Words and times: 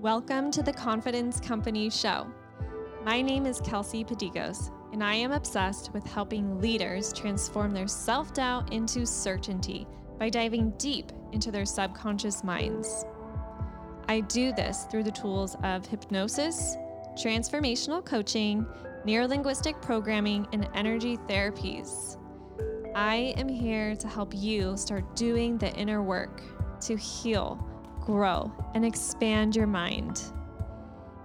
Welcome 0.00 0.52
to 0.52 0.62
the 0.62 0.72
Confidence 0.72 1.40
Company 1.40 1.90
Show. 1.90 2.28
My 3.04 3.20
name 3.20 3.46
is 3.46 3.60
Kelsey 3.60 4.04
Padigos, 4.04 4.70
and 4.92 5.02
I 5.02 5.14
am 5.14 5.32
obsessed 5.32 5.92
with 5.92 6.06
helping 6.06 6.60
leaders 6.60 7.12
transform 7.12 7.72
their 7.72 7.88
self 7.88 8.32
doubt 8.32 8.72
into 8.72 9.04
certainty 9.04 9.88
by 10.16 10.30
diving 10.30 10.70
deep 10.78 11.10
into 11.32 11.50
their 11.50 11.66
subconscious 11.66 12.44
minds. 12.44 13.06
I 14.08 14.20
do 14.20 14.52
this 14.52 14.84
through 14.88 15.02
the 15.02 15.10
tools 15.10 15.56
of 15.64 15.84
hypnosis, 15.84 16.76
transformational 17.16 18.04
coaching, 18.04 18.64
neurolinguistic 19.04 19.82
programming, 19.82 20.46
and 20.52 20.68
energy 20.74 21.16
therapies. 21.28 22.18
I 22.94 23.34
am 23.36 23.48
here 23.48 23.96
to 23.96 24.06
help 24.06 24.32
you 24.32 24.76
start 24.76 25.16
doing 25.16 25.58
the 25.58 25.74
inner 25.74 26.04
work 26.04 26.40
to 26.82 26.96
heal, 26.96 27.67
grow, 28.08 28.50
and 28.72 28.86
expand 28.86 29.54
your 29.54 29.66
mind. 29.66 30.22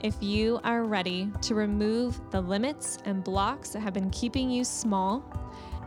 If 0.01 0.15
you 0.19 0.59
are 0.65 0.83
ready 0.83 1.31
to 1.43 1.55
remove 1.55 2.19
the 2.29 2.41
limits 2.41 2.97
and 3.05 3.23
blocks 3.23 3.69
that 3.69 3.79
have 3.79 3.93
been 3.93 4.09
keeping 4.09 4.51
you 4.51 4.65
small, 4.65 5.23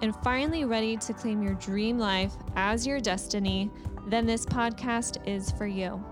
and 0.00 0.16
finally 0.24 0.64
ready 0.64 0.96
to 0.96 1.12
claim 1.12 1.42
your 1.42 1.52
dream 1.56 1.98
life 1.98 2.32
as 2.56 2.86
your 2.86 2.98
destiny, 2.98 3.70
then 4.06 4.24
this 4.24 4.46
podcast 4.46 5.18
is 5.28 5.50
for 5.50 5.66
you. 5.66 6.02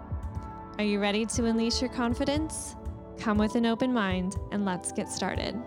Are 0.77 0.85
you 0.85 1.01
ready 1.01 1.24
to 1.24 1.46
unleash 1.46 1.80
your 1.80 1.91
confidence? 1.91 2.77
Come 3.19 3.38
with 3.38 3.55
an 3.55 3.65
open 3.65 3.91
mind 3.91 4.37
and 4.52 4.66
let's 4.66 4.93
get 4.93 5.09
started. 5.09 5.59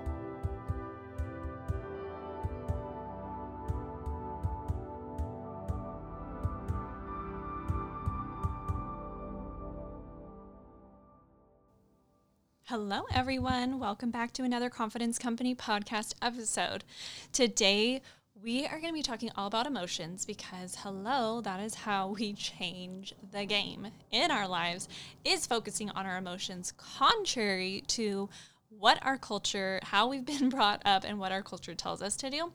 Hello, 12.70 13.04
everyone. 13.14 13.80
Welcome 13.80 14.12
back 14.12 14.34
to 14.34 14.44
another 14.44 14.70
Confidence 14.70 15.18
Company 15.18 15.56
podcast 15.56 16.16
episode. 16.22 16.84
Today, 17.32 18.02
we 18.44 18.66
are 18.66 18.82
going 18.82 18.90
to 18.90 18.94
be 18.94 19.02
talking 19.02 19.32
all 19.38 19.48
about 19.48 19.66
emotions 19.66 20.26
because, 20.26 20.76
hello, 20.84 21.40
that 21.40 21.62
is 21.62 21.76
how 21.76 22.10
we 22.10 22.34
change 22.34 23.14
the 23.32 23.46
game 23.46 23.88
in 24.12 24.32
our 24.32 24.50
lives, 24.50 24.90
is 25.24 25.46
focusing 25.46 25.90
on 25.92 26.06
our 26.06 26.18
emotions, 26.18 26.74
contrary 26.76 27.86
to 27.88 28.28
what 28.68 29.00
our 29.02 29.18
culture, 29.18 29.80
how 29.84 30.10
we've 30.10 30.26
been 30.26 30.50
brought 30.58 30.82
up, 30.84 31.06
and 31.08 31.20
what 31.20 31.32
our 31.32 31.44
culture 31.44 31.74
tells 31.74 32.02
us 32.02 32.18
to 32.18 32.30
do. 32.30 32.52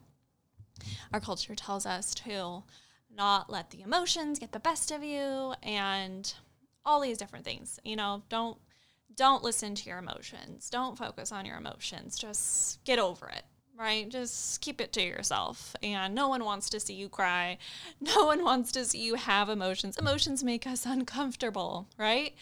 Our 1.11 1.21
culture 1.21 1.55
tells 1.55 1.87
us 1.87 2.13
to 2.13 2.61
not 3.11 3.49
let 3.49 3.71
the 3.71 3.81
emotions 3.81 4.37
get 4.37 4.51
the 4.51 4.59
best 4.59 4.91
of 4.91 5.03
you 5.03 5.55
and 5.63 6.31
all 6.85 6.99
these 7.01 7.17
different 7.17 7.45
things. 7.45 7.79
You 7.83 7.95
know, 7.95 8.21
don't 8.29 8.59
don't 9.15 9.43
listen 9.43 9.75
to 9.75 9.89
your 9.89 9.99
emotions. 9.99 10.69
Don't 10.69 10.97
focus 10.97 11.31
on 11.31 11.45
your 11.45 11.57
emotions. 11.57 12.17
Just 12.17 12.83
get 12.83 12.99
over 12.99 13.29
it, 13.29 13.43
right? 13.77 14.09
Just 14.09 14.61
keep 14.61 14.81
it 14.81 14.93
to 14.93 15.01
yourself. 15.01 15.75
And 15.83 16.15
no 16.15 16.27
one 16.27 16.43
wants 16.43 16.69
to 16.71 16.79
see 16.79 16.93
you 16.93 17.09
cry. 17.09 17.57
No 18.01 18.25
one 18.25 18.43
wants 18.43 18.71
to 18.73 18.85
see 18.85 19.03
you 19.03 19.15
have 19.15 19.49
emotions. 19.49 19.97
Emotions 19.97 20.43
make 20.43 20.67
us 20.67 20.85
uncomfortable, 20.85 21.87
right? 21.97 22.33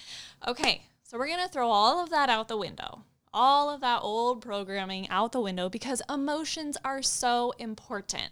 Okay, 0.48 0.84
so 1.04 1.18
we're 1.18 1.28
going 1.28 1.46
to 1.46 1.52
throw 1.52 1.70
all 1.70 2.02
of 2.02 2.10
that 2.10 2.30
out 2.30 2.48
the 2.48 2.58
window. 2.58 3.04
All 3.34 3.70
of 3.70 3.80
that 3.82 4.02
old 4.02 4.42
programming 4.42 5.08
out 5.10 5.32
the 5.32 5.40
window 5.40 5.70
because 5.70 6.02
emotions 6.10 6.78
are 6.84 7.02
so 7.02 7.54
important. 7.60 8.30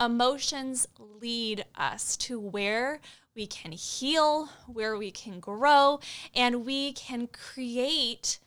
Emotions 0.00 0.86
lead 0.98 1.64
us 1.76 2.16
to 2.18 2.38
where 2.38 3.00
we 3.36 3.46
can 3.46 3.72
heal, 3.72 4.48
where 4.66 4.96
we 4.96 5.10
can 5.10 5.38
grow, 5.38 6.00
and 6.34 6.64
we 6.64 6.92
can 6.94 7.28
create 7.28 8.38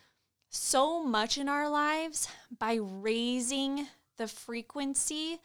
so 0.49 1.03
much 1.03 1.37
in 1.37 1.47
our 1.47 1.69
lives 1.69 2.27
by 2.57 2.73
raising 2.81 3.87
the 4.17 4.27
frequency 4.27 5.39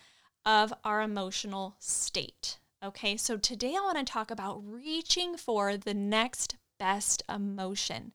of 0.47 0.72
our 0.82 1.03
emotional 1.03 1.77
state. 1.78 2.59
Okay, 2.82 3.16
so 3.16 3.37
today 3.37 3.77
I 3.77 3.84
want 3.84 3.99
to 3.99 4.05
talk 4.05 4.31
about 4.31 4.62
reaching 4.65 5.37
for 5.37 5.76
the 5.76 5.94
next 5.94 6.56
best 6.78 7.22
emotion 7.32 8.12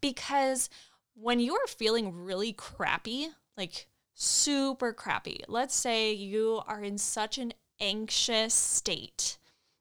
because 0.00 0.70
when 1.14 1.40
you're 1.40 1.66
feeling 1.66 2.24
really 2.24 2.52
crappy, 2.52 3.28
like 3.56 3.86
super 4.14 4.92
crappy, 4.92 5.42
let's 5.48 5.74
say 5.74 6.12
you 6.12 6.62
are 6.66 6.82
in 6.82 6.98
such 6.98 7.38
an 7.38 7.52
anxious 7.80 8.54
state 8.54 9.38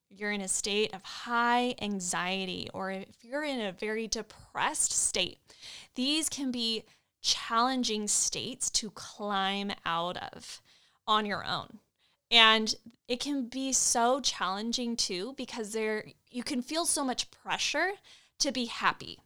you're 0.10 0.32
in 0.32 0.42
a 0.42 0.48
state 0.48 0.94
of 0.94 1.04
high 1.04 1.76
anxiety 1.82 2.70
or 2.74 2.92
if 2.92 3.24
you're 3.24 3.44
in 3.44 3.60
a 3.60 3.72
very 3.72 4.08
depressed 4.08 4.92
state, 4.92 5.40
these 5.96 6.30
can 6.30 6.52
be 6.52 6.84
challenging 7.22 8.08
states 8.08 8.70
to 8.70 8.90
climb 8.92 9.72
out 9.86 10.18
of 10.34 10.62
on 11.08 11.26
your 11.26 11.44
own. 11.46 11.80
And 12.30 12.76
it 13.08 13.20
can 13.20 13.48
be 13.48 13.72
so 13.72 14.20
challenging 14.20 14.96
too 14.96 15.34
because 15.38 15.72
there 15.72 16.06
you 16.30 16.44
can 16.44 16.62
feel 16.62 16.86
so 16.86 17.04
much 17.04 17.32
pressure 17.32 17.92
to 18.40 18.52
be 18.52 18.66
happy. 18.66 19.20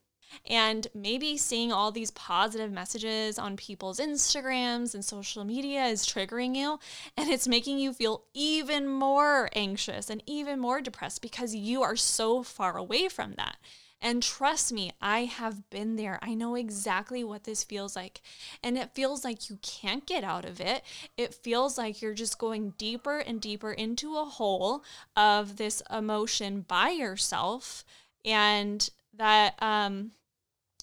And 0.50 0.88
maybe 0.94 1.38
seeing 1.38 1.72
all 1.72 1.92
these 1.92 2.12
positive 2.12 2.72
messages 2.72 3.38
on 3.38 3.58
people's 3.58 4.00
Instagrams 4.00 4.94
and 4.94 5.03
social 5.03 5.44
media 5.44 5.86
is 5.86 6.06
triggering 6.06 6.56
you 6.56 6.80
and 7.18 7.30
it's 7.30 7.47
making 7.47 7.80
you 7.80 7.94
feel 7.94 8.24
even 8.34 8.88
more 8.88 9.50
anxious 9.53 10.09
and 10.09 10.24
even 10.25 10.59
more 10.59 10.81
depressed 10.81 11.22
because 11.22 11.56
you 11.56 11.81
are 11.84 11.96
so 11.96 12.44
far 12.44 12.78
away 12.78 13.08
from 13.08 13.34
that. 13.34 13.58
And 14.02 14.24
trust 14.24 14.74
me, 14.74 14.91
I 15.00 15.25
have 15.25 15.70
been 15.70 15.96
there. 15.96 16.18
I 16.24 16.34
know 16.34 16.56
exactly 16.56 17.24
what 17.24 17.44
this 17.44 17.64
feels 17.64 17.96
like. 17.96 18.22
And 18.64 18.75
it 18.75 18.96
feels 18.96 19.24
like 19.24 19.50
you 19.50 19.59
can't 19.62 20.08
get 20.08 20.24
out 20.24 20.44
of 20.44 20.59
it. 20.59 20.84
It 21.18 21.36
feels 21.36 21.78
like 21.78 22.02
you're 22.02 22.16
just 22.16 22.40
going 22.40 22.74
deeper 22.80 23.20
and 23.20 23.40
deeper 23.40 23.72
into 23.72 24.18
a 24.18 24.25
hole 24.25 24.84
of 25.16 25.58
this 25.58 25.84
emotion 25.91 26.62
by 26.62 26.90
yourself. 26.90 27.86
And 28.25 28.90
that, 29.14 29.53
um, 29.62 30.12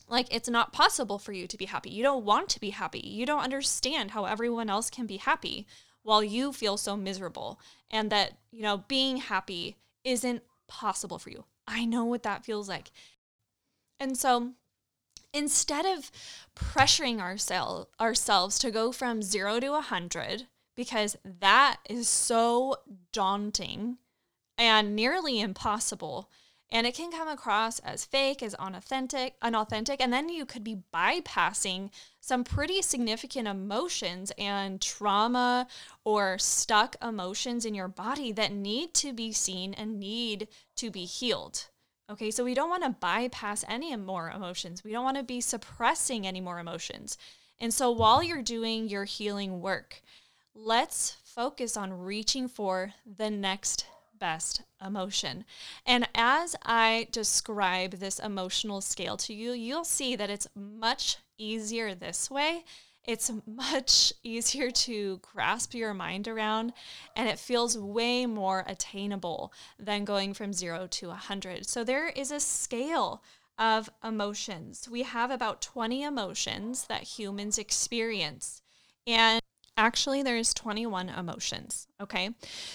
like 0.09 0.27
it's 0.35 0.49
not 0.49 0.73
possible 0.73 1.19
for 1.19 1.33
you 1.33 1.47
to 1.47 1.57
be 1.57 1.67
happy. 1.67 1.91
You 1.91 2.03
don't 2.03 2.25
want 2.25 2.49
to 2.51 2.61
be 2.61 2.71
happy. 2.71 3.01
You 3.01 3.27
don't 3.27 3.45
understand 3.45 4.13
how 4.13 4.25
everyone 4.25 4.71
else 4.71 4.91
can 4.91 5.07
be 5.07 5.19
happy 5.19 5.67
while 6.03 6.25
you 6.25 6.53
feel 6.53 6.77
so 6.77 6.97
miserable 6.97 7.61
and 7.91 8.11
that, 8.11 8.39
you 8.51 8.63
know, 8.63 8.85
being 8.89 9.19
happy 9.19 9.77
isn't 10.05 10.43
possible 10.67 11.19
for 11.19 11.31
you. 11.31 11.45
I 11.67 11.85
know 11.85 12.05
what 12.05 12.23
that 12.23 12.45
feels 12.45 12.69
like. 12.69 12.91
And 14.01 14.17
so 14.17 14.53
instead 15.35 15.85
of 15.85 16.11
pressuring 16.57 17.21
ourselves 17.21 17.87
ourselves 18.01 18.59
to 18.59 18.71
go 18.71 18.91
from 18.93 19.23
0 19.23 19.61
to 19.61 19.67
a 19.69 19.73
100 19.73 20.47
because 20.75 21.17
that 21.25 21.77
is 21.89 22.09
so 22.09 22.77
daunting 23.13 23.99
and 24.57 24.97
nearly 24.97 25.41
impossible 25.41 26.31
and 26.71 26.87
it 26.87 26.95
can 26.95 27.11
come 27.11 27.29
across 27.29 27.79
as 27.81 28.05
fake, 28.05 28.43
as 28.43 28.55
unauthentic, 28.55 29.35
unauthentic, 29.41 30.01
and 30.01 30.13
then 30.13 30.29
you 30.29 30.45
could 30.45 30.63
be 30.63 30.83
bypassing 30.93 31.91
some 32.21 32.45
pretty 32.45 32.83
significant 32.83 33.49
emotions 33.49 34.33
and 34.37 34.81
trauma 34.81 35.67
or 36.05 36.39
stuck 36.39 36.97
emotions 37.03 37.65
in 37.65 37.75
your 37.75 37.89
body 37.89 38.33
that 38.33 38.53
need 38.53 38.93
to 38.95 39.13
be 39.13 39.33
seen 39.33 39.73
and 39.75 39.99
need 39.99 40.49
to 40.77 40.91
be 40.91 41.05
healed. 41.05 41.69
Okay, 42.11 42.31
so 42.31 42.45
we 42.45 42.55
don't 42.55 42.71
want 42.71 42.85
to 42.85 42.91
bypass 42.91 43.65
any 43.69 43.95
more 43.97 44.31
emotions. 44.31 44.83
We 44.83 44.93
don't 44.93 45.05
want 45.05 45.19
to 45.19 45.23
be 45.23 45.41
suppressing 45.41 46.27
any 46.27 46.41
more 46.41 46.59
emotions. 46.59 47.19
And 47.61 47.73
so 47.73 47.91
while 47.91 48.23
you're 48.23 48.43
doing 48.43 48.89
your 48.89 49.05
healing 49.05 49.61
work, 49.61 50.01
let's 50.55 51.17
focus 51.25 51.77
on 51.77 51.93
reaching 51.93 52.49
for 52.49 52.93
the 53.05 53.31
next 53.31 53.87
best 54.19 54.63
emotion. 54.85 55.45
And 55.87 56.09
as 56.15 56.57
I 56.65 57.09
describe 57.13 57.93
this 57.93 58.19
emotional 58.19 58.81
scale 58.81 59.17
to 59.19 59.35
you, 59.35 59.53
you'll 59.53 59.85
see 59.85 60.17
that 60.17 60.31
it's 60.31 60.49
much 60.55 61.19
easier 61.37 61.95
this 61.95 62.31
way. 62.31 62.65
It's 63.05 63.31
much 63.47 64.13
easier 64.23 64.71
to 64.71 65.19
grasp 65.19 65.75
your 65.75 65.95
mind 65.95 66.29
around, 66.29 66.73
and 67.17 67.29
it 67.29 67.39
feels 67.39 67.79
way 67.79 68.27
more 68.27 68.65
attainable 68.67 69.53
than 69.79 70.05
going 70.05 70.35
from 70.35 70.53
zero 70.53 70.87
to 70.87 71.09
100. 71.09 71.67
So, 71.67 71.85
there 71.85 72.09
is 72.09 72.31
a 72.31 72.41
scale 72.41 73.23
of 73.59 73.91
emotions. 74.05 74.89
We 74.89 75.03
have 75.03 75.31
about 75.31 75.61
20 75.61 76.03
emotions 76.03 76.85
that 76.85 77.03
humans 77.03 77.59
experience. 77.59 78.63
And 79.07 79.41
actually 79.79 80.23
there's 80.23 80.53
21 80.53 81.09
emotions 81.09 81.87
okay? 82.01 82.31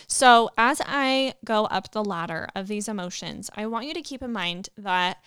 So 0.08 0.50
as 0.58 0.82
i 0.86 1.36
go 1.46 1.66
up 1.66 1.92
the 1.92 2.04
ladder 2.04 2.48
of 2.56 2.68
these 2.68 2.88
emotions 2.88 3.52
i 3.56 3.68
want 3.68 3.86
you 3.86 3.94
to 3.94 4.02
keep 4.02 4.24
in 4.24 4.32
mind 4.32 4.70
that 4.78 5.22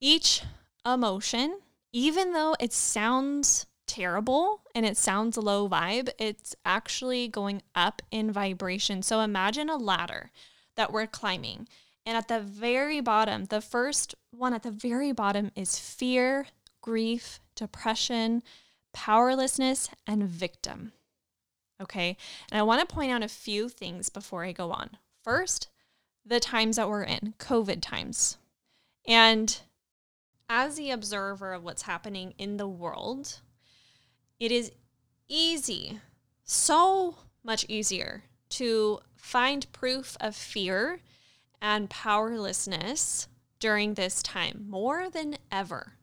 each 0.00 0.42
emotion 0.84 1.60
even 1.92 2.32
though 2.32 2.56
it 2.58 2.72
sounds 2.72 3.66
terrible 3.86 4.62
and 4.74 4.86
it 4.86 4.96
sounds 4.96 5.36
low 5.36 5.68
vibe 5.68 6.08
it's 6.18 6.56
actually 6.64 7.28
going 7.28 7.62
up 7.74 8.00
in 8.10 8.32
vibration. 8.32 9.02
So 9.02 9.20
imagine 9.20 9.68
a 9.68 9.76
ladder 9.76 10.30
that 10.76 10.92
we're 10.92 11.06
climbing 11.06 11.68
And 12.06 12.16
at 12.16 12.28
the 12.28 12.40
very 12.40 13.00
bottom, 13.00 13.44
the 13.44 13.60
first 13.60 14.14
one 14.30 14.54
at 14.54 14.62
the 14.62 14.70
very 14.70 15.12
bottom 15.12 15.52
is 15.54 15.78
fear, 15.78 16.46
grief, 16.80 17.38
depression, 17.54 18.42
powerlessness, 18.92 19.88
and 20.06 20.24
victim. 20.24 20.92
Okay. 21.80 22.16
And 22.50 22.58
I 22.58 22.62
want 22.62 22.86
to 22.86 22.94
point 22.94 23.12
out 23.12 23.22
a 23.22 23.28
few 23.28 23.68
things 23.68 24.08
before 24.08 24.44
I 24.44 24.52
go 24.52 24.70
on. 24.70 24.90
First, 25.22 25.68
the 26.24 26.40
times 26.40 26.76
that 26.76 26.88
we're 26.88 27.02
in, 27.02 27.34
COVID 27.38 27.80
times. 27.80 28.38
And 29.06 29.60
as 30.48 30.76
the 30.76 30.90
observer 30.90 31.52
of 31.52 31.64
what's 31.64 31.82
happening 31.82 32.34
in 32.38 32.56
the 32.56 32.68
world, 32.68 33.40
it 34.38 34.52
is 34.52 34.70
easy, 35.28 36.00
so 36.44 37.16
much 37.42 37.66
easier 37.68 38.24
to 38.50 39.00
find 39.16 39.72
proof 39.72 40.16
of 40.20 40.36
fear 40.36 41.00
and 41.60 41.88
powerlessness 41.88 43.28
during 43.58 43.94
this 43.94 44.22
time 44.22 44.66
more 44.68 45.08
than 45.08 45.38
ever 45.50 45.94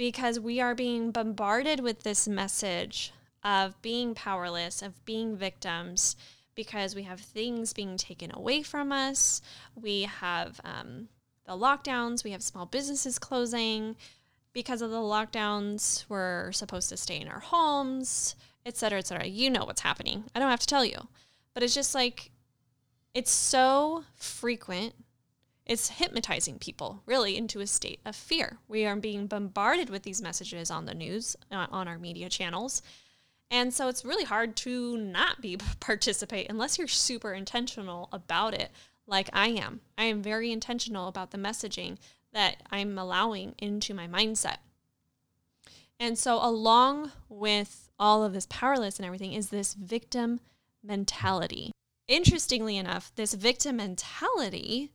because 0.00 0.40
we 0.40 0.62
are 0.62 0.74
being 0.74 1.10
bombarded 1.10 1.78
with 1.78 2.04
this 2.04 2.26
message 2.26 3.12
of 3.44 3.82
being 3.82 4.14
powerless, 4.14 4.80
of 4.80 5.04
being 5.04 5.36
victims, 5.36 6.16
because 6.54 6.94
we 6.94 7.02
have 7.02 7.20
things 7.20 7.74
being 7.74 7.98
taken 7.98 8.30
away 8.32 8.62
from 8.62 8.92
us. 8.92 9.42
We 9.74 10.04
have 10.04 10.58
um, 10.64 11.08
the 11.44 11.52
lockdowns, 11.52 12.24
we 12.24 12.30
have 12.30 12.42
small 12.42 12.64
businesses 12.64 13.18
closing. 13.18 13.94
Because 14.54 14.80
of 14.80 14.90
the 14.90 14.96
lockdowns, 14.96 16.06
we're 16.08 16.50
supposed 16.52 16.88
to 16.88 16.96
stay 16.96 17.20
in 17.20 17.28
our 17.28 17.40
homes, 17.40 18.36
et 18.64 18.78
cetera, 18.78 19.00
et 19.00 19.06
cetera. 19.06 19.26
You 19.26 19.50
know 19.50 19.66
what's 19.66 19.82
happening. 19.82 20.24
I 20.34 20.38
don't 20.38 20.48
have 20.48 20.60
to 20.60 20.66
tell 20.66 20.86
you. 20.86 21.08
But 21.52 21.62
it's 21.62 21.74
just 21.74 21.94
like, 21.94 22.30
it's 23.12 23.30
so 23.30 24.04
frequent. 24.16 24.94
It's 25.70 25.88
hypnotizing 25.88 26.58
people 26.58 27.00
really 27.06 27.36
into 27.36 27.60
a 27.60 27.66
state 27.68 28.00
of 28.04 28.16
fear. 28.16 28.58
We 28.66 28.86
are 28.86 28.96
being 28.96 29.28
bombarded 29.28 29.88
with 29.88 30.02
these 30.02 30.20
messages 30.20 30.68
on 30.68 30.84
the 30.84 30.94
news, 30.94 31.36
uh, 31.52 31.68
on 31.70 31.86
our 31.86 31.96
media 31.96 32.28
channels. 32.28 32.82
And 33.52 33.72
so 33.72 33.86
it's 33.86 34.04
really 34.04 34.24
hard 34.24 34.56
to 34.56 34.96
not 34.96 35.40
be 35.40 35.56
participate 35.78 36.50
unless 36.50 36.76
you're 36.76 36.88
super 36.88 37.32
intentional 37.32 38.08
about 38.10 38.52
it 38.52 38.72
like 39.06 39.30
I 39.32 39.50
am. 39.50 39.80
I 39.96 40.06
am 40.06 40.24
very 40.24 40.50
intentional 40.50 41.06
about 41.06 41.30
the 41.30 41.38
messaging 41.38 41.98
that 42.32 42.56
I'm 42.72 42.98
allowing 42.98 43.54
into 43.56 43.94
my 43.94 44.08
mindset. 44.08 44.56
And 46.00 46.18
so 46.18 46.44
along 46.44 47.12
with 47.28 47.90
all 47.96 48.24
of 48.24 48.32
this 48.32 48.48
powerless 48.50 48.98
and 48.98 49.06
everything 49.06 49.34
is 49.34 49.50
this 49.50 49.74
victim 49.74 50.40
mentality. 50.82 51.70
Interestingly 52.08 52.76
enough, 52.76 53.12
this 53.14 53.34
victim 53.34 53.76
mentality 53.76 54.90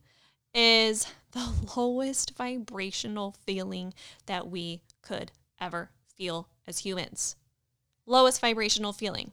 is 0.56 1.06
the 1.32 1.52
lowest 1.76 2.36
vibrational 2.36 3.36
feeling 3.44 3.94
that 4.26 4.48
we 4.48 4.80
could 5.02 5.30
ever 5.60 5.90
feel 6.16 6.48
as 6.66 6.80
humans 6.80 7.36
lowest 8.06 8.40
vibrational 8.40 8.92
feeling. 8.92 9.32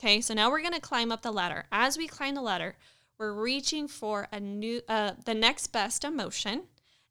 Okay, 0.00 0.20
so 0.20 0.34
now 0.34 0.50
we're 0.50 0.60
going 0.60 0.72
to 0.72 0.80
climb 0.80 1.12
up 1.12 1.22
the 1.22 1.30
ladder. 1.30 1.66
As 1.70 1.96
we 1.96 2.08
climb 2.08 2.34
the 2.34 2.42
ladder, 2.42 2.74
we're 3.18 3.32
reaching 3.32 3.86
for 3.86 4.26
a 4.32 4.40
new, 4.40 4.80
uh, 4.88 5.12
the 5.24 5.34
next 5.34 5.68
best 5.68 6.02
emotion. 6.02 6.62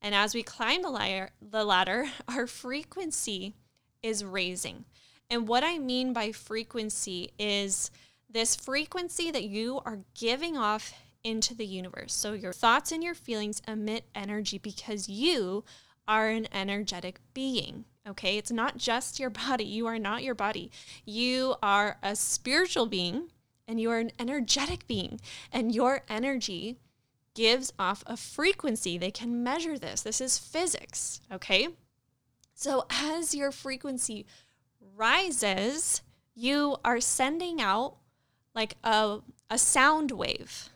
And 0.02 0.14
as 0.14 0.34
we 0.34 0.44
climb 0.44 0.82
the 0.82 0.90
ladder, 0.90 1.30
the 1.42 1.64
ladder, 1.64 2.08
our 2.28 2.48
frequency 2.48 3.56
is 4.04 4.26
raising. 4.26 4.86
And 5.30 5.48
what 5.48 5.64
I 5.64 5.78
mean 5.78 6.12
by 6.12 6.34
frequency 6.34 7.32
is 7.40 7.92
this 8.30 8.56
frequency 8.56 9.32
that 9.32 9.44
you 9.44 9.80
are 9.86 10.00
giving 10.20 10.58
off 10.58 10.94
into 11.24 11.56
the 11.56 11.66
universe. 11.66 12.14
So 12.14 12.34
your 12.34 12.54
thoughts 12.54 12.92
and 12.92 13.04
your 13.04 13.14
feelings 13.14 13.62
emit 13.68 14.06
energy 14.16 14.58
because 14.58 15.10
you 15.10 15.64
are 16.08 16.30
an 16.30 16.48
energetic 16.54 17.20
being. 17.34 17.86
Okay, 18.08 18.38
it's 18.38 18.52
not 18.52 18.78
just 18.78 19.20
your 19.20 19.30
body. 19.48 19.64
You 19.64 19.88
are 19.88 20.00
not 20.00 20.24
your 20.24 20.36
body. 20.36 20.72
You 21.06 21.56
are 21.62 21.98
a 22.02 22.16
spiritual 22.16 22.86
being 22.86 23.30
and 23.68 23.80
you 23.80 23.90
are 23.90 24.00
an 24.00 24.12
energetic 24.20 24.86
being, 24.86 25.22
and 25.52 25.74
your 25.74 26.02
energy 26.10 26.78
gives 27.34 27.72
off 27.80 28.04
a 28.06 28.18
frequency. 28.18 28.98
They 28.98 29.12
can 29.12 29.44
measure 29.44 29.80
this. 29.80 30.02
This 30.02 30.20
is 30.20 30.38
physics. 30.38 31.22
Okay, 31.32 31.70
so 32.54 32.86
as 32.90 33.34
your 33.34 33.52
frequency 33.52 34.26
rises, 34.96 36.02
you 36.36 36.76
are 36.84 37.00
sending 37.00 37.62
out 37.62 37.96
like 38.54 38.76
a, 38.84 39.20
a 39.50 39.58
sound 39.58 40.12
wave 40.12 40.71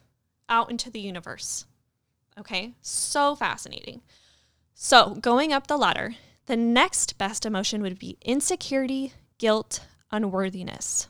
out 0.49 0.69
into 0.69 0.89
the 0.89 0.99
universe. 0.99 1.65
Okay, 2.37 2.73
so 2.81 3.35
fascinating. 3.35 4.01
So, 4.73 5.15
going 5.15 5.53
up 5.53 5.67
the 5.67 5.77
ladder, 5.77 6.15
the 6.47 6.57
next 6.57 7.17
best 7.17 7.45
emotion 7.45 7.81
would 7.81 7.97
be 7.97 8.17
insecurity, 8.21 9.13
guilt, 9.37 9.85
unworthiness. 10.11 11.07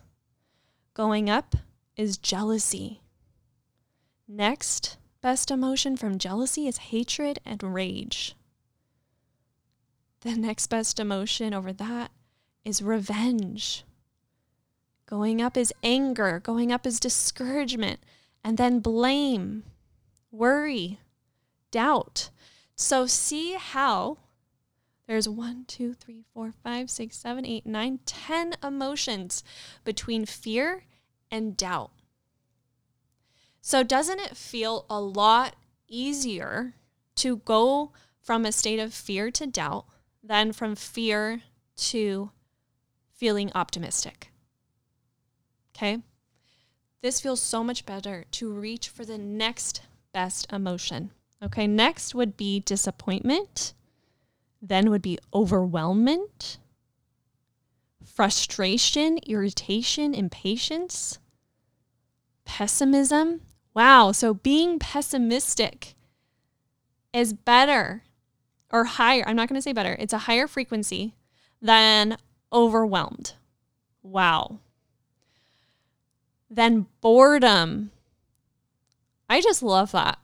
Going 0.94 1.30
up 1.30 1.56
is 1.98 2.18
jealousy. 2.18 3.02
Next 4.28 4.98
best 5.22 5.52
emotion 5.52 5.98
from 5.98 6.20
jealousy 6.20 6.68
is 6.68 6.78
hatred 6.78 7.40
and 7.46 7.62
rage. 7.62 8.36
The 10.22 10.36
next 10.36 10.68
best 10.68 11.00
emotion 11.00 11.54
over 11.54 11.74
that 11.74 12.12
is 12.64 12.82
revenge. 12.82 13.84
Going 15.08 15.42
up 15.42 15.56
is 15.56 15.74
anger. 15.84 16.40
Going 16.40 16.72
up 16.72 16.88
is 16.88 17.00
discouragement. 17.00 18.00
And 18.46 18.60
then 18.60 18.80
blame, 18.80 19.64
worry, 20.30 21.00
doubt. 21.72 22.30
So, 22.76 23.08
see 23.08 23.54
how 23.54 24.20
there's 25.08 25.28
one, 25.28 25.66
two, 25.66 25.96
three, 25.96 26.24
four, 26.32 26.52
five, 26.52 26.92
six, 26.92 27.18
seven, 27.18 27.44
eight, 27.44 27.66
nine, 27.66 28.02
ten 28.06 28.54
emotions 28.64 29.44
between 29.84 30.28
fear 30.28 30.84
and 31.32 31.58
doubt. 31.58 31.90
So, 33.62 33.82
doesn't 33.82 34.20
it 34.20 34.38
feel 34.38 34.86
a 34.92 35.02
lot 35.02 35.56
easier 35.88 36.76
to 37.16 37.38
go 37.38 37.94
from 38.22 38.46
a 38.46 38.52
state 38.52 38.80
of 38.80 38.94
fear 38.94 39.32
to 39.32 39.48
doubt 39.48 39.86
than 40.24 40.54
from 40.54 40.76
fear 40.76 41.42
to 41.78 42.30
feeling 43.12 43.52
optimistic? 43.56 44.30
Okay. 45.76 46.04
This 47.06 47.22
feels 47.22 47.40
so 47.40 47.64
much 47.64 47.86
better 47.86 48.26
to 48.32 48.52
reach 48.52 48.90
for 48.90 49.06
the 49.06 49.20
next 49.20 49.84
best 50.12 50.52
emotion. 50.52 51.12
Okay. 51.40 51.68
Next 51.68 52.16
would 52.16 52.36
be 52.36 52.62
disappointment 52.62 53.76
then 54.60 54.90
would 54.90 55.04
be 55.04 55.20
overwhelmment, 55.32 56.58
frustration, 58.04 59.20
irritation, 59.28 60.16
impatience, 60.16 61.20
pessimism. 62.44 63.42
Wow, 63.76 64.12
so 64.12 64.34
being 64.34 64.80
pessimistic 64.80 65.94
is 67.14 67.34
better 67.34 68.02
or 68.72 68.86
higher. 68.86 69.24
I'm 69.28 69.36
not 69.36 69.48
going 69.48 69.60
to 69.60 69.62
say 69.62 69.74
better, 69.74 69.96
it's 70.00 70.14
a 70.14 70.26
higher 70.26 70.48
frequency 70.48 71.14
than 71.62 72.18
overwhelmed. 72.52 73.34
Wow. 74.02 74.62
Then 76.56 76.86
boredom. 77.02 77.92
I 79.30 79.42
just 79.42 79.62
love 79.62 79.92
that. 79.92 80.20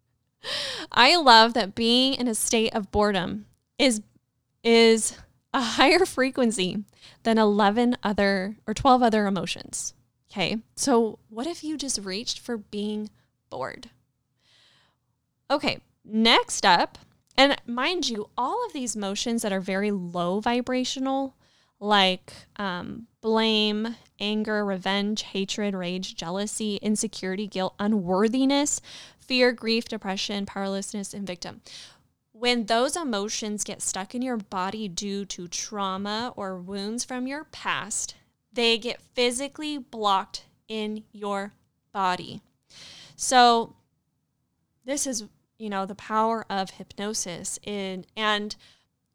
I 0.92 1.16
love 1.16 1.52
that 1.52 1.74
being 1.74 2.14
in 2.14 2.26
a 2.26 2.34
state 2.34 2.74
of 2.74 2.90
boredom 2.90 3.44
is 3.78 4.00
is 4.64 5.18
a 5.52 5.60
higher 5.60 6.06
frequency 6.06 6.84
than 7.24 7.36
11 7.36 7.98
other 8.02 8.56
or 8.66 8.72
12 8.72 9.02
other 9.02 9.26
emotions. 9.26 9.92
Okay. 10.30 10.56
So, 10.74 11.18
what 11.28 11.46
if 11.46 11.62
you 11.62 11.76
just 11.76 11.98
reached 11.98 12.40
for 12.40 12.56
being 12.56 13.10
bored? 13.50 13.90
Okay. 15.50 15.80
Next 16.02 16.64
up, 16.64 16.96
and 17.36 17.60
mind 17.66 18.08
you, 18.08 18.30
all 18.38 18.64
of 18.64 18.72
these 18.72 18.96
motions 18.96 19.42
that 19.42 19.52
are 19.52 19.60
very 19.60 19.90
low 19.90 20.40
vibrational, 20.40 21.34
like 21.78 22.32
um, 22.56 23.08
blame, 23.20 23.96
anger, 24.20 24.64
revenge, 24.64 25.22
hatred, 25.22 25.74
rage, 25.74 26.14
jealousy, 26.14 26.76
insecurity, 26.76 27.46
guilt, 27.46 27.74
unworthiness, 27.78 28.80
fear, 29.18 29.52
grief, 29.52 29.86
depression, 29.86 30.46
powerlessness, 30.46 31.12
and 31.12 31.26
victim. 31.26 31.60
When 32.32 32.66
those 32.66 32.96
emotions 32.96 33.64
get 33.64 33.80
stuck 33.80 34.14
in 34.14 34.22
your 34.22 34.36
body 34.36 34.88
due 34.88 35.24
to 35.26 35.48
trauma 35.48 36.32
or 36.36 36.58
wounds 36.58 37.04
from 37.04 37.26
your 37.26 37.44
past, 37.44 38.14
they 38.52 38.78
get 38.78 39.00
physically 39.14 39.78
blocked 39.78 40.44
in 40.68 41.04
your 41.12 41.52
body. 41.92 42.40
So, 43.16 43.74
this 44.84 45.06
is, 45.06 45.24
you 45.58 45.70
know, 45.70 45.86
the 45.86 45.94
power 45.94 46.44
of 46.50 46.70
hypnosis 46.70 47.58
in, 47.62 48.04
and 48.16 48.54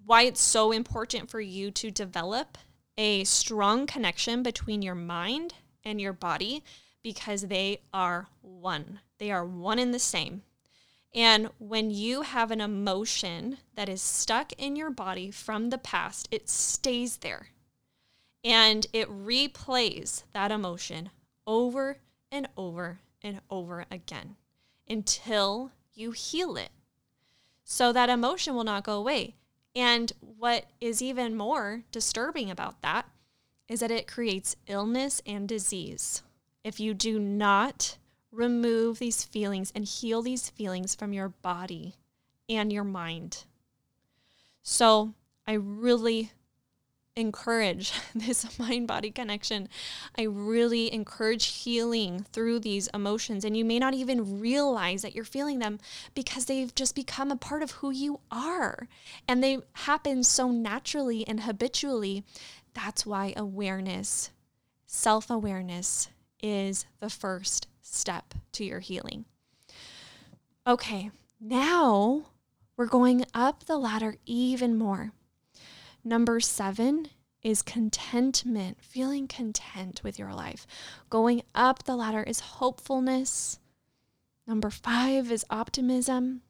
why 0.05 0.24
it's 0.24 0.41
so 0.41 0.72
important 0.72 1.29
for 1.29 1.39
you 1.39 1.72
to 1.72 1.91
develop 1.91 2.58
a 2.98 3.24
strong 3.24 3.88
connection 3.88 4.43
between 4.43 4.81
your 4.81 4.95
mind 4.95 5.55
and 5.83 6.00
your 6.00 6.13
body 6.13 6.63
because 7.03 7.43
they 7.43 7.81
are 7.93 8.27
one. 8.41 9.00
They 9.17 9.31
are 9.31 9.45
one 9.45 9.79
and 9.79 9.93
the 9.93 10.00
same. 10.00 10.43
And 11.13 11.50
when 11.57 11.91
you 11.91 12.21
have 12.21 12.51
an 12.51 12.62
emotion 12.62 13.57
that 13.75 13.89
is 13.89 14.01
stuck 14.01 14.53
in 14.53 14.75
your 14.75 14.91
body 14.91 15.29
from 15.29 15.69
the 15.69 15.77
past, 15.77 16.27
it 16.31 16.50
stays 16.50 17.17
there 17.17 17.48
and 18.43 18.88
it 18.93 19.10
replays 19.10 20.24
that 20.33 20.51
emotion 20.51 21.10
over 21.45 21.98
and 22.31 22.48
over 22.57 23.00
and 23.21 23.41
over 23.50 23.86
again 23.91 24.36
until 24.89 25.71
you 25.93 26.12
heal 26.12 26.57
it. 26.57 26.69
So 27.63 27.93
that 27.93 28.10
emotion 28.10 28.55
will 28.55 28.63
not 28.63 28.83
go 28.83 28.98
away. 28.98 29.36
And 29.75 30.11
what 30.19 30.65
is 30.81 31.01
even 31.01 31.35
more 31.35 31.83
disturbing 31.91 32.51
about 32.51 32.81
that 32.81 33.09
is 33.67 33.79
that 33.79 33.91
it 33.91 34.07
creates 34.07 34.55
illness 34.67 35.21
and 35.25 35.47
disease. 35.47 36.23
If 36.63 36.79
you 36.79 36.93
do 36.93 37.19
not 37.19 37.97
remove 38.31 38.99
these 38.99 39.23
feelings 39.23 39.71
and 39.73 39.85
heal 39.85 40.21
these 40.21 40.49
feelings 40.49 40.95
from 40.95 41.13
your 41.13 41.29
body 41.29 41.95
and 42.49 42.71
your 42.71 42.83
mind. 42.83 43.45
So, 44.61 45.13
I 45.47 45.53
really 45.53 46.31
encourage 47.15 47.93
this 48.15 48.57
mind 48.59 48.87
body 48.87 49.11
connection. 49.11 49.67
I 50.17 50.23
really 50.23 50.93
encourage 50.93 51.45
healing 51.45 52.25
through 52.31 52.59
these 52.59 52.87
emotions. 52.93 53.43
And 53.43 53.55
you 53.55 53.65
may 53.65 53.79
not 53.79 53.93
even 53.93 54.39
realize 54.39 55.01
that 55.01 55.15
you're 55.15 55.23
feeling 55.23 55.59
them 55.59 55.79
because 56.13 56.45
they've 56.45 56.73
just 56.73 56.95
become 56.95 57.31
a 57.31 57.35
part 57.35 57.63
of 57.63 57.71
who 57.71 57.91
you 57.91 58.19
are. 58.31 58.87
And 59.27 59.43
they 59.43 59.59
happen 59.73 60.23
so 60.23 60.51
naturally 60.51 61.27
and 61.27 61.41
habitually. 61.41 62.23
That's 62.73 63.05
why 63.05 63.33
awareness, 63.35 64.31
self 64.85 65.29
awareness, 65.29 66.09
is 66.41 66.85
the 66.99 67.09
first 67.09 67.67
step 67.81 68.33
to 68.53 68.63
your 68.63 68.79
healing. 68.79 69.25
Okay, 70.65 71.11
now 71.39 72.25
we're 72.77 72.85
going 72.85 73.25
up 73.33 73.65
the 73.65 73.77
ladder 73.77 74.15
even 74.25 74.77
more. 74.77 75.11
Number 76.03 76.39
seven 76.39 77.08
is 77.43 77.62
contentment, 77.62 78.77
feeling 78.81 79.27
content 79.27 80.01
with 80.03 80.17
your 80.17 80.34
life. 80.34 80.65
Going 81.10 81.41
up 81.55 81.84
the 81.84 81.96
ladder 81.96 82.24
is 82.24 82.39
hopefulness. 82.39 83.60
Number 84.48 84.70
five 84.70 85.31
is 85.31 85.46
optimism. 85.50 86.41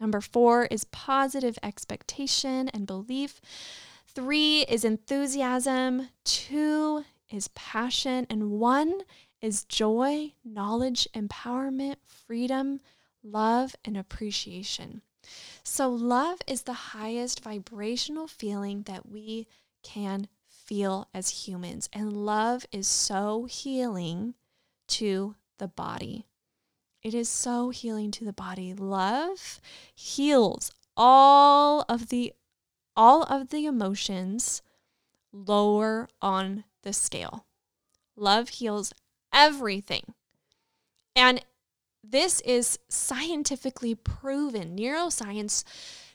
Number 0.00 0.20
four 0.20 0.66
is 0.66 0.84
positive 0.84 1.58
expectation 1.62 2.68
and 2.68 2.86
belief. 2.86 3.40
Three 4.06 4.62
is 4.62 4.84
enthusiasm. 4.84 6.08
Two 6.24 7.04
is 7.30 7.48
passion. 7.48 8.26
And 8.30 8.52
one 8.52 9.00
is 9.40 9.64
joy, 9.64 10.32
knowledge, 10.44 11.08
empowerment, 11.14 11.96
freedom, 12.06 12.80
love, 13.22 13.74
and 13.84 13.96
appreciation. 13.96 15.02
So, 15.62 15.88
love 15.88 16.40
is 16.46 16.62
the 16.62 16.72
highest 16.72 17.42
vibrational 17.42 18.26
feeling 18.26 18.82
that 18.82 19.08
we 19.08 19.46
can 19.82 20.28
feel 20.46 21.08
as 21.14 21.46
humans. 21.46 21.88
And 21.92 22.12
love 22.12 22.66
is 22.72 22.86
so 22.86 23.44
healing 23.44 24.34
to 24.88 25.34
the 25.58 25.68
body. 25.68 26.26
It 27.02 27.14
is 27.14 27.28
so 27.28 27.70
healing 27.70 28.10
to 28.12 28.24
the 28.24 28.32
body. 28.32 28.74
Love 28.74 29.60
heals 29.94 30.70
all 30.96 31.84
of 31.88 32.08
the 32.08 32.32
all 32.96 33.22
of 33.22 33.50
the 33.50 33.64
emotions 33.64 34.60
lower 35.32 36.08
on 36.20 36.64
the 36.82 36.92
scale. 36.92 37.46
Love 38.16 38.48
heals 38.48 38.92
everything. 39.32 40.14
And 41.14 41.44
this 42.02 42.40
is 42.42 42.78
scientifically 42.88 43.94
proven. 43.94 44.76
Neuroscience 44.76 45.64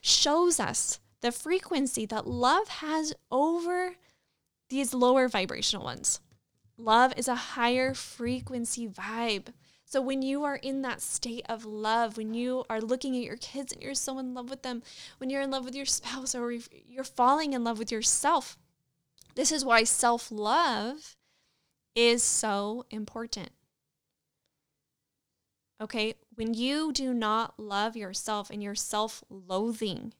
shows 0.01 0.59
us 0.59 0.99
the 1.21 1.31
frequency 1.31 2.05
that 2.05 2.27
love 2.27 2.67
has 2.67 3.13
over 3.31 3.95
these 4.69 4.93
lower 4.93 5.27
vibrational 5.27 5.85
ones. 5.85 6.19
Love 6.77 7.13
is 7.15 7.27
a 7.27 7.35
higher 7.35 7.93
frequency 7.93 8.87
vibe. 8.87 9.53
So 9.85 10.01
when 10.01 10.23
you 10.23 10.43
are 10.43 10.55
in 10.55 10.81
that 10.81 11.01
state 11.01 11.45
of 11.47 11.65
love, 11.65 12.17
when 12.17 12.33
you 12.33 12.65
are 12.69 12.81
looking 12.81 13.15
at 13.15 13.23
your 13.23 13.37
kids 13.37 13.71
and 13.71 13.81
you're 13.81 13.93
so 13.93 14.17
in 14.17 14.33
love 14.33 14.49
with 14.49 14.63
them, 14.63 14.81
when 15.19 15.29
you're 15.29 15.43
in 15.43 15.51
love 15.51 15.65
with 15.65 15.75
your 15.75 15.85
spouse 15.85 16.33
or 16.33 16.51
you're 16.51 17.03
falling 17.03 17.53
in 17.53 17.63
love 17.63 17.77
with 17.77 17.91
yourself, 17.91 18.57
this 19.35 19.51
is 19.51 19.63
why 19.63 19.83
self 19.83 20.31
love 20.31 21.15
is 21.95 22.23
so 22.23 22.85
important. 22.89 23.51
Okay, 25.81 26.15
when 26.35 26.53
you 26.53 26.91
do 26.93 27.13
not 27.13 27.59
love 27.59 27.97
yourself 27.97 28.49
and 28.49 28.63
you're 28.63 28.75
self 28.75 29.23
loathing 29.29 30.13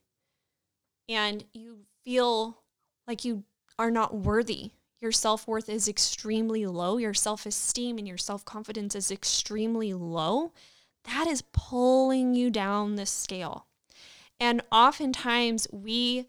and 1.08 1.44
you 1.52 1.80
feel 2.04 2.58
like 3.06 3.24
you 3.24 3.44
are 3.78 3.90
not 3.90 4.14
worthy, 4.14 4.72
your 5.00 5.12
self 5.12 5.46
worth 5.46 5.68
is 5.68 5.88
extremely 5.88 6.66
low, 6.66 6.98
your 6.98 7.14
self 7.14 7.46
esteem 7.46 7.98
and 7.98 8.08
your 8.08 8.18
self 8.18 8.44
confidence 8.44 8.94
is 8.94 9.10
extremely 9.10 9.92
low, 9.92 10.52
that 11.04 11.26
is 11.26 11.42
pulling 11.52 12.34
you 12.34 12.50
down 12.50 12.96
the 12.96 13.06
scale. 13.06 13.66
And 14.40 14.62
oftentimes 14.72 15.68
we 15.70 16.26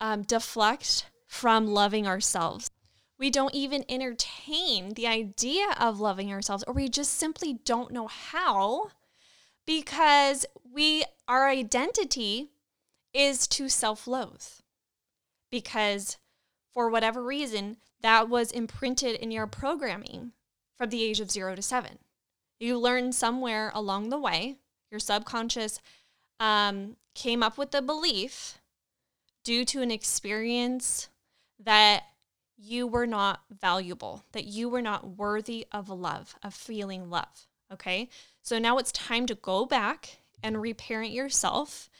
um, 0.00 0.22
deflect 0.22 1.10
from 1.26 1.66
loving 1.66 2.06
ourselves 2.06 2.70
we 3.18 3.30
don't 3.30 3.54
even 3.54 3.84
entertain 3.88 4.94
the 4.94 5.06
idea 5.06 5.66
of 5.78 6.00
loving 6.00 6.32
ourselves 6.32 6.64
or 6.66 6.74
we 6.74 6.88
just 6.88 7.14
simply 7.14 7.54
don't 7.64 7.90
know 7.92 8.06
how 8.06 8.90
because 9.66 10.46
we 10.70 11.04
our 11.26 11.48
identity 11.48 12.50
is 13.12 13.46
to 13.48 13.68
self-loathe. 13.68 14.42
Because 15.50 16.18
for 16.72 16.90
whatever 16.90 17.22
reason 17.22 17.78
that 18.02 18.28
was 18.28 18.52
imprinted 18.52 19.16
in 19.16 19.30
your 19.30 19.46
programming 19.46 20.32
from 20.76 20.90
the 20.90 21.02
age 21.02 21.20
of 21.20 21.30
0 21.30 21.54
to 21.56 21.62
7 21.62 21.98
you 22.58 22.78
learned 22.78 23.14
somewhere 23.14 23.70
along 23.74 24.08
the 24.08 24.18
way 24.18 24.56
your 24.90 25.00
subconscious 25.00 25.80
um, 26.40 26.96
came 27.14 27.42
up 27.42 27.58
with 27.58 27.70
the 27.70 27.82
belief 27.82 28.58
due 29.44 29.64
to 29.64 29.80
an 29.80 29.90
experience 29.90 31.08
that 31.58 32.04
you 32.56 32.86
were 32.86 33.06
not 33.06 33.40
valuable, 33.50 34.24
that 34.32 34.44
you 34.44 34.68
were 34.68 34.82
not 34.82 35.16
worthy 35.16 35.66
of 35.72 35.88
love, 35.88 36.34
of 36.42 36.54
feeling 36.54 37.10
love. 37.10 37.46
Okay. 37.72 38.08
So 38.42 38.58
now 38.58 38.78
it's 38.78 38.92
time 38.92 39.26
to 39.26 39.34
go 39.34 39.66
back 39.66 40.18
and 40.42 40.62
reparent 40.62 41.12
yourself 41.12 41.90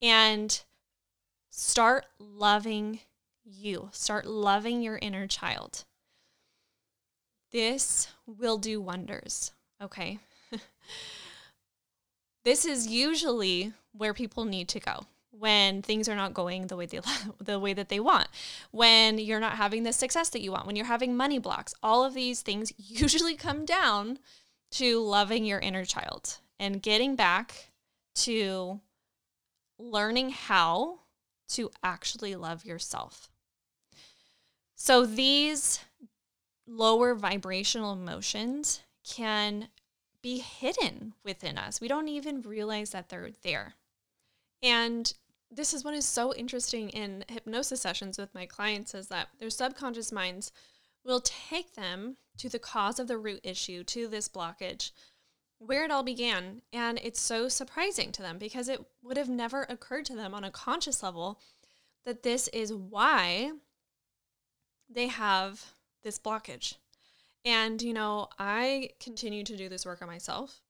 and 0.00 0.62
start 1.50 2.06
loving 2.18 3.00
you, 3.44 3.88
start 3.92 4.26
loving 4.26 4.82
your 4.82 4.98
inner 5.00 5.26
child. 5.26 5.84
This 7.52 8.08
will 8.26 8.58
do 8.58 8.80
wonders. 8.80 9.52
Okay. 9.80 10.18
this 12.44 12.64
is 12.64 12.86
usually 12.86 13.72
where 13.92 14.14
people 14.14 14.44
need 14.44 14.68
to 14.68 14.80
go 14.80 15.06
when 15.32 15.82
things 15.82 16.08
are 16.08 16.14
not 16.14 16.34
going 16.34 16.66
the 16.66 16.76
way 16.76 16.86
they 16.86 17.00
the 17.40 17.58
way 17.58 17.72
that 17.72 17.88
they 17.88 17.98
want 17.98 18.28
when 18.70 19.18
you're 19.18 19.40
not 19.40 19.54
having 19.54 19.82
the 19.82 19.92
success 19.92 20.28
that 20.28 20.42
you 20.42 20.52
want 20.52 20.66
when 20.66 20.76
you're 20.76 20.86
having 20.86 21.16
money 21.16 21.38
blocks 21.38 21.74
all 21.82 22.04
of 22.04 22.14
these 22.14 22.42
things 22.42 22.72
usually 22.76 23.34
come 23.34 23.64
down 23.64 24.18
to 24.70 25.00
loving 25.00 25.44
your 25.44 25.60
inner 25.60 25.84
child 25.84 26.38
and 26.58 26.82
getting 26.82 27.14
back 27.14 27.70
to 28.14 28.80
learning 29.78 30.30
how 30.30 31.00
to 31.48 31.70
actually 31.82 32.34
love 32.34 32.64
yourself. 32.64 33.28
So 34.74 35.04
these 35.04 35.80
lower 36.66 37.14
vibrational 37.14 37.92
emotions 37.92 38.80
can 39.04 39.68
be 40.22 40.38
hidden 40.38 41.14
within 41.24 41.58
us. 41.58 41.80
We 41.80 41.88
don't 41.88 42.08
even 42.08 42.42
realize 42.42 42.90
that 42.90 43.08
they're 43.08 43.30
there. 43.42 43.74
And 44.62 45.12
this 45.54 45.74
is 45.74 45.84
what 45.84 45.94
is 45.94 46.06
so 46.06 46.34
interesting 46.34 46.88
in 46.90 47.24
hypnosis 47.28 47.82
sessions 47.82 48.16
with 48.16 48.34
my 48.34 48.46
clients 48.46 48.94
is 48.94 49.08
that 49.08 49.28
their 49.38 49.50
subconscious 49.50 50.10
minds 50.10 50.50
will 51.04 51.20
take 51.20 51.74
them 51.74 52.16
to 52.38 52.48
the 52.48 52.58
cause 52.58 52.98
of 52.98 53.06
the 53.06 53.18
root 53.18 53.40
issue, 53.42 53.84
to 53.84 54.08
this 54.08 54.28
blockage, 54.28 54.92
where 55.58 55.84
it 55.84 55.90
all 55.90 56.02
began. 56.02 56.62
And 56.72 56.98
it's 57.02 57.20
so 57.20 57.48
surprising 57.48 58.12
to 58.12 58.22
them 58.22 58.38
because 58.38 58.68
it 58.68 58.80
would 59.02 59.18
have 59.18 59.28
never 59.28 59.66
occurred 59.68 60.06
to 60.06 60.16
them 60.16 60.32
on 60.32 60.42
a 60.42 60.50
conscious 60.50 61.02
level 61.02 61.38
that 62.06 62.22
this 62.22 62.48
is 62.48 62.72
why 62.72 63.52
they 64.88 65.08
have 65.08 65.74
this 66.02 66.18
blockage. 66.18 66.76
And, 67.44 67.82
you 67.82 67.92
know, 67.92 68.28
I 68.38 68.90
continue 69.00 69.44
to 69.44 69.56
do 69.56 69.68
this 69.68 69.84
work 69.84 70.00
on 70.00 70.08
myself, 70.08 70.62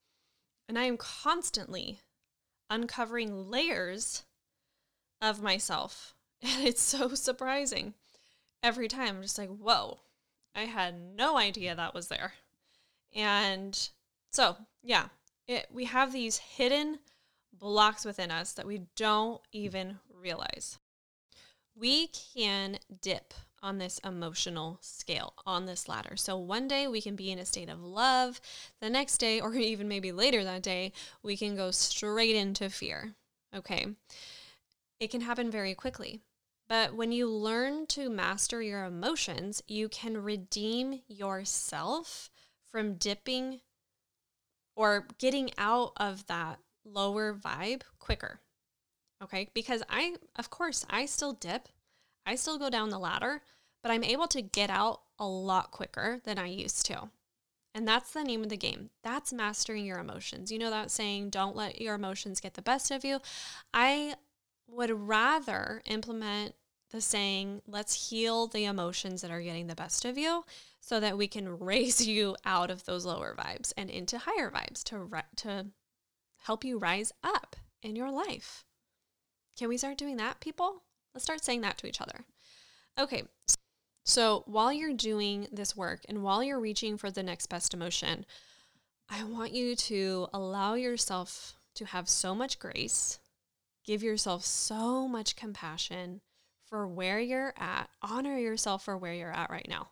and 0.67 0.77
I 0.77 0.85
am 0.85 0.97
constantly 0.97 2.01
uncovering 2.69 3.49
layers 3.49 4.23
of 5.23 5.41
myself. 5.41 6.13
And 6.45 6.67
it's 6.67 6.81
so 6.81 7.07
surprising 7.15 7.93
every 8.61 8.89
time. 8.89 9.15
I'm 9.15 9.21
just 9.21 9.37
like, 9.37 9.47
whoa, 9.47 9.99
I 10.53 10.63
had 10.65 10.93
no 11.15 11.37
idea 11.37 11.73
that 11.73 11.93
was 11.93 12.09
there. 12.09 12.33
And 13.15 13.89
so, 14.29 14.57
yeah, 14.83 15.05
it, 15.47 15.67
we 15.71 15.85
have 15.85 16.11
these 16.11 16.37
hidden 16.37 16.99
blocks 17.53 18.03
within 18.03 18.29
us 18.29 18.51
that 18.53 18.67
we 18.67 18.81
don't 18.97 19.39
even 19.53 19.99
realize. 20.13 20.79
We 21.75 22.07
can 22.07 22.77
dip 23.01 23.33
on 23.61 23.77
this 23.77 23.99
emotional 23.99 24.77
scale, 24.81 25.33
on 25.45 25.65
this 25.65 25.87
ladder. 25.87 26.17
So 26.17 26.37
one 26.37 26.67
day 26.67 26.87
we 26.87 27.01
can 27.01 27.15
be 27.15 27.31
in 27.31 27.39
a 27.39 27.45
state 27.45 27.69
of 27.69 27.81
love. 27.81 28.41
The 28.81 28.89
next 28.89 29.17
day, 29.17 29.39
or 29.41 29.55
even 29.55 29.87
maybe 29.87 30.11
later 30.11 30.43
that 30.43 30.61
day, 30.61 30.91
we 31.23 31.37
can 31.37 31.55
go 31.55 31.71
straight 31.71 32.35
into 32.35 32.69
fear. 32.69 33.13
Okay. 33.55 33.87
It 35.03 35.11
can 35.11 35.19
happen 35.19 35.51
very 35.51 35.75
quickly. 35.75 36.21
But 36.69 36.95
when 36.95 37.11
you 37.11 37.27
learn 37.27 37.87
to 37.87 38.09
master 38.09 38.61
your 38.61 38.85
emotions, 38.85 39.61
you 39.67 39.89
can 39.89 40.23
redeem 40.23 41.01
yourself 41.09 42.29
from 42.71 42.95
dipping 42.95 43.59
or 44.77 45.05
getting 45.19 45.51
out 45.57 45.91
of 45.97 46.25
that 46.27 46.59
lower 46.85 47.33
vibe 47.33 47.81
quicker. 47.99 48.39
Okay. 49.21 49.49
Because 49.53 49.83
I, 49.89 50.15
of 50.37 50.49
course, 50.49 50.85
I 50.89 51.05
still 51.05 51.33
dip, 51.33 51.67
I 52.25 52.35
still 52.35 52.57
go 52.57 52.69
down 52.69 52.89
the 52.89 52.97
ladder, 52.97 53.41
but 53.81 53.91
I'm 53.91 54.05
able 54.05 54.27
to 54.27 54.41
get 54.41 54.69
out 54.69 55.01
a 55.19 55.27
lot 55.27 55.71
quicker 55.71 56.21
than 56.23 56.39
I 56.39 56.47
used 56.47 56.85
to. 56.85 57.09
And 57.75 57.85
that's 57.85 58.13
the 58.13 58.23
name 58.23 58.41
of 58.41 58.49
the 58.49 58.55
game. 58.55 58.91
That's 59.03 59.33
mastering 59.33 59.85
your 59.85 59.99
emotions. 59.99 60.49
You 60.49 60.59
know 60.59 60.69
that 60.69 60.91
saying, 60.91 61.31
don't 61.31 61.57
let 61.57 61.81
your 61.81 61.95
emotions 61.95 62.39
get 62.39 62.53
the 62.53 62.61
best 62.61 62.89
of 62.89 63.03
you. 63.03 63.19
I 63.73 64.15
would 64.75 64.91
rather 65.07 65.81
implement 65.85 66.55
the 66.91 67.01
saying, 67.01 67.61
let's 67.67 68.09
heal 68.09 68.47
the 68.47 68.65
emotions 68.65 69.21
that 69.21 69.31
are 69.31 69.41
getting 69.41 69.67
the 69.67 69.75
best 69.75 70.05
of 70.05 70.17
you 70.17 70.45
so 70.79 70.99
that 70.99 71.17
we 71.17 71.27
can 71.27 71.59
raise 71.59 72.05
you 72.05 72.35
out 72.45 72.69
of 72.69 72.85
those 72.85 73.05
lower 73.05 73.35
vibes 73.35 73.73
and 73.75 73.89
into 73.89 74.17
higher 74.19 74.51
vibes 74.51 74.83
to, 74.83 75.09
to 75.35 75.67
help 76.43 76.63
you 76.63 76.77
rise 76.77 77.11
up 77.23 77.55
in 77.81 77.95
your 77.95 78.11
life. 78.11 78.63
Can 79.57 79.69
we 79.69 79.77
start 79.77 79.97
doing 79.97 80.17
that, 80.17 80.39
people? 80.39 80.83
Let's 81.13 81.23
start 81.23 81.43
saying 81.43 81.61
that 81.61 81.77
to 81.79 81.87
each 81.87 82.01
other. 82.01 82.25
Okay, 82.99 83.23
so 84.05 84.43
while 84.45 84.73
you're 84.73 84.93
doing 84.93 85.47
this 85.51 85.75
work 85.75 86.01
and 86.09 86.23
while 86.23 86.43
you're 86.43 86.59
reaching 86.59 86.97
for 86.97 87.09
the 87.09 87.23
next 87.23 87.47
best 87.47 87.73
emotion, 87.73 88.25
I 89.09 89.23
want 89.23 89.53
you 89.53 89.75
to 89.75 90.27
allow 90.33 90.73
yourself 90.75 91.55
to 91.75 91.85
have 91.85 92.09
so 92.09 92.35
much 92.35 92.59
grace, 92.59 93.19
give 93.85 94.03
yourself 94.03 94.45
so 94.45 95.07
much 95.07 95.35
compassion 95.35 96.21
for 96.65 96.87
where 96.87 97.19
you're 97.19 97.53
at, 97.57 97.89
honor 98.01 98.37
yourself 98.37 98.83
for 98.83 98.97
where 98.97 99.13
you're 99.13 99.31
at 99.31 99.49
right 99.49 99.67
now. 99.69 99.89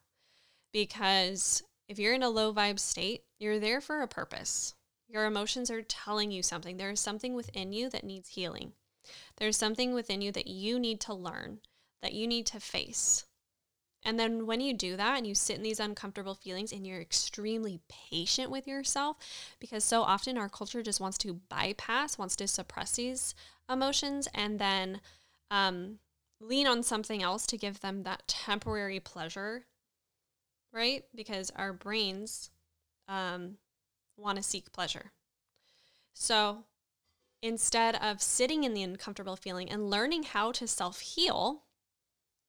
Because 0.74 1.62
if 1.88 2.00
you're 2.00 2.14
in 2.14 2.24
a 2.24 2.30
low 2.30 2.54
vibe 2.54 2.80
state, 2.80 3.24
you're 3.40 3.60
there 3.60 3.82
for 3.82 4.02
a 4.02 4.08
purpose. 4.08 4.74
Your 5.08 5.26
emotions 5.26 5.70
are 5.70 5.82
telling 5.82 6.32
you 6.32 6.42
something. 6.42 6.78
There 6.78 6.90
is 6.90 7.00
something 7.00 7.34
within 7.34 7.74
you 7.74 7.90
that 7.90 8.06
needs 8.06 8.30
healing. 8.30 8.74
There's 9.38 9.58
something 9.58 9.94
within 9.94 10.22
you 10.22 10.32
that 10.32 10.48
you 10.48 10.80
need 10.80 11.02
to 11.02 11.14
learn, 11.14 11.60
that 12.02 12.14
you 12.14 12.28
need 12.28 12.46
to 12.48 12.60
face. 12.60 13.26
And 14.04 14.20
then 14.20 14.48
when 14.48 14.62
you 14.62 14.74
do 14.74 14.96
that 14.98 15.18
and 15.18 15.28
you 15.28 15.36
sit 15.36 15.58
in 15.58 15.64
these 15.64 15.80
uncomfortable 15.80 16.34
feelings 16.34 16.72
and 16.72 16.88
you're 16.88 17.02
extremely 17.02 17.82
patient 18.10 18.50
with 18.50 18.68
yourself, 18.68 19.18
because 19.60 19.84
so 19.84 20.02
often 20.02 20.38
our 20.38 20.50
culture 20.50 20.82
just 20.82 21.00
wants 21.00 21.18
to 21.20 21.42
bypass, 21.50 22.18
wants 22.18 22.36
to 22.38 22.48
suppress 22.48 22.96
these 22.96 23.36
emotions 23.72 24.28
and 24.34 24.60
then 24.60 25.02
um, 25.50 26.00
lean 26.40 26.68
on 26.68 26.84
something 26.84 27.22
else 27.22 27.46
to 27.48 27.58
give 27.58 27.80
them 27.80 28.04
that 28.04 28.28
temporary 28.28 29.00
pleasure, 29.00 29.66
right? 30.74 31.04
Because 31.16 31.52
our 31.56 31.74
brains 31.74 32.50
um, 33.08 33.58
want 34.18 34.38
to 34.38 34.44
seek 34.44 34.72
pleasure. 34.72 35.12
So 36.14 36.66
instead 37.42 37.96
of 37.96 38.22
sitting 38.22 38.64
in 38.64 38.74
the 38.74 38.84
uncomfortable 38.84 39.36
feeling 39.36 39.70
and 39.70 39.90
learning 39.90 40.24
how 40.24 40.52
to 40.54 40.68
self 40.68 41.00
heal, 41.00 41.64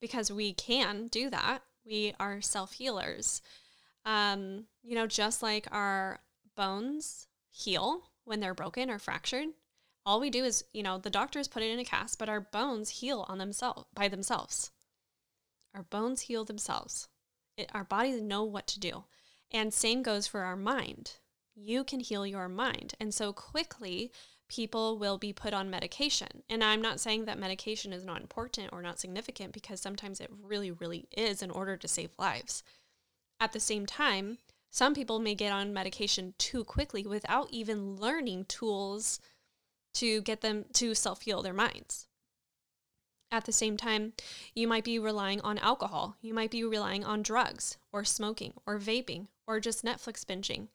because 0.01 0.31
we 0.31 0.53
can 0.53 1.07
do 1.09 1.31
that. 1.31 1.63
We 1.85 2.15
are 2.21 2.41
self 2.41 2.73
healers. 2.73 3.41
Um, 4.05 4.65
you 4.83 4.95
know, 4.95 5.07
just 5.07 5.43
like 5.43 5.67
our 5.71 6.21
bones 6.57 7.29
heal 7.51 8.03
when 8.25 8.41
they're 8.41 8.55
broken 8.55 8.91
or 8.91 8.99
fractured, 8.99 9.49
all 10.05 10.21
we 10.21 10.31
do 10.31 10.45
is, 10.45 10.65
you 10.73 10.83
know, 10.83 10.99
the 10.99 11.11
doctors 11.11 11.49
put 11.49 11.63
it 11.63 11.71
in 11.71 11.79
a 11.79 11.85
cast, 11.85 12.19
but 12.19 12.29
our 12.29 12.41
bones 12.41 12.91
heal 12.91 13.25
on 13.29 13.39
themselves 13.39 13.87
by 13.95 14.09
themselves. 14.09 14.71
Our 15.75 15.85
bones 15.85 16.23
heal 16.23 16.45
themselves. 16.45 17.09
It, 17.57 17.71
our 17.73 17.85
bodies 17.85 18.21
know 18.21 18.45
what 18.45 18.67
to 18.69 18.81
do. 18.81 19.05
And 19.51 19.73
same 19.73 20.03
goes 20.03 20.27
for 20.27 20.41
our 20.41 20.57
mind. 20.57 21.19
You 21.55 21.85
can 21.85 22.01
heal 22.01 22.27
your 22.27 22.49
mind. 22.49 22.95
And 22.99 23.15
so 23.15 23.33
quickly, 23.33 24.11
people 24.49 24.99
will 24.99 25.19
be 25.19 25.33
put 25.33 25.55
on 25.55 25.71
medication. 25.71 26.43
And 26.49 26.65
I'm 26.65 26.83
not 26.83 27.01
saying 27.01 27.27
that 27.27 27.39
medication 27.39 27.93
is 27.93 28.05
not 28.05 28.21
important 28.21 28.71
or 28.73 28.83
not 28.83 28.99
significant 28.99 29.53
because 29.53 29.81
sometimes 29.81 30.21
it 30.21 30.31
really, 30.43 30.71
really 30.71 31.07
is 31.17 31.43
in 31.43 31.51
order 31.51 31.77
to 31.77 31.89
save 31.89 32.11
lives. 32.19 32.63
At 33.41 33.53
the 33.53 33.61
same 33.61 33.87
time, 33.87 34.39
some 34.71 34.95
people 34.95 35.19
may 35.19 35.35
get 35.35 35.53
on 35.53 35.73
medication 35.73 36.35
too 36.39 36.65
quickly 36.65 37.07
without 37.07 37.49
even 37.51 37.97
learning 37.97 38.47
tools 38.47 39.21
to 39.95 40.21
get 40.23 40.41
them 40.41 40.65
to 40.75 40.95
self 40.95 41.23
heal 41.23 41.43
their 41.43 41.53
minds. 41.53 42.07
At 43.31 43.47
the 43.47 43.53
same 43.53 43.79
time, 43.79 44.13
you 44.55 44.69
might 44.69 44.85
be 44.85 44.99
relying 44.99 45.41
on 45.41 45.57
alcohol, 45.59 46.17
you 46.21 46.35
might 46.35 46.51
be 46.51 46.65
relying 46.65 47.05
on 47.05 47.23
drugs 47.23 47.79
or 47.91 48.05
smoking 48.05 48.53
or 48.67 48.79
vaping 48.79 49.29
or 49.47 49.59
just 49.59 49.85
Netflix 49.85 50.25
binging, 50.25 50.69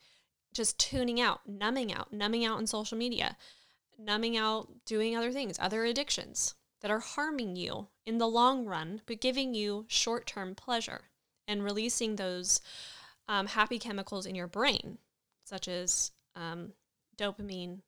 just 0.53 0.79
tuning 0.79 1.21
out, 1.21 1.47
numbing 1.47 1.93
out, 1.93 2.11
numbing 2.11 2.43
out 2.43 2.57
on 2.57 2.65
social 2.65 2.97
media, 2.97 3.37
numbing 3.97 4.35
out, 4.35 4.69
doing 4.85 5.15
other 5.15 5.31
things, 5.31 5.57
other 5.59 5.85
addictions 5.85 6.55
that 6.81 6.91
are 6.91 6.99
harming 6.99 7.55
you 7.55 7.87
in 8.05 8.17
the 8.17 8.27
long 8.27 8.65
run, 8.65 9.01
but 9.05 9.21
giving 9.21 9.53
you 9.53 9.85
short 9.87 10.25
term 10.25 10.55
pleasure 10.55 11.09
and 11.47 11.63
releasing 11.63 12.15
those 12.15 12.59
um, 13.27 13.47
happy 13.47 13.79
chemicals 13.79 14.25
in 14.25 14.35
your 14.35 14.47
brain, 14.47 14.97
such 15.43 15.67
as 15.67 16.11
um, 16.35 16.73
dopamine, 17.17 17.79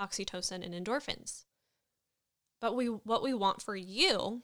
oxytocin, 0.00 0.64
and 0.64 0.74
endorphins. 0.74 1.44
But 2.60 2.74
we, 2.74 2.86
what 2.86 3.22
we 3.22 3.34
want 3.34 3.62
for 3.62 3.76
you 3.76 4.42